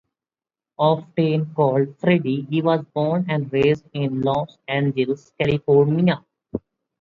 [0.79, 6.23] Often called "Freddie," he was born and raised in Los Angeles, California.